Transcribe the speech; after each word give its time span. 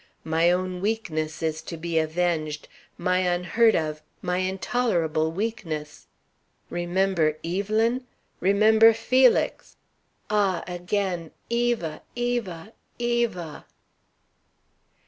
My 0.23 0.49
own 0.49 0.81
weakness 0.81 1.43
is 1.43 1.61
to 1.61 1.77
be 1.77 1.99
avenged 1.99 2.67
my 2.97 3.19
unheard 3.19 3.75
of, 3.75 4.01
my 4.19 4.37
intolerable 4.39 5.31
weakness. 5.31 6.07
Remember 6.71 7.37
Evelyn? 7.43 8.07
Remember 8.39 8.93
Felix! 8.93 9.75
Ah, 10.27 10.63
again! 10.65 11.29
Eva! 11.51 12.01
Eva! 12.15 12.73
Eva!" 12.97 13.67